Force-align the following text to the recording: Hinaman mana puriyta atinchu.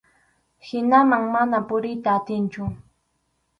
Hinaman 0.67 1.23
mana 1.33 1.59
puriyta 1.67 2.09
atinchu. 2.17 2.63